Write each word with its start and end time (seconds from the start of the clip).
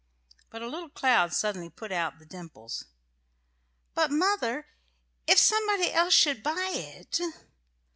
But 0.49 0.63
a 0.63 0.67
little 0.67 0.89
cloud 0.89 1.31
suddenly 1.31 1.69
put 1.69 1.91
out 1.91 2.17
the 2.17 2.25
dimples. 2.25 2.85
"But, 3.93 4.09
Mother, 4.09 4.65
if 5.27 5.37
somebody 5.37 5.91
else 5.93 6.15
should 6.15 6.41
buy 6.41 6.71
it?" 6.73 7.21